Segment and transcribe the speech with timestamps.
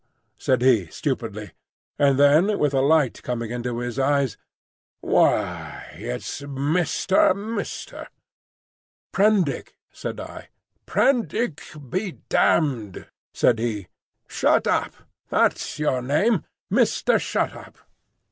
[0.39, 1.51] said he, stupidly;
[1.99, 4.35] and then with a light coming into his eyes,
[4.99, 8.07] "Why, it's Mister—Mister?"
[9.13, 10.49] "Prendick," said I.
[10.87, 13.89] "Prendick be damned!" said he.
[14.27, 16.45] "Shut up,—that's your name.
[16.71, 17.77] Mister Shut up."